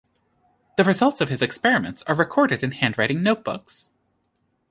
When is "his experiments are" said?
1.29-2.15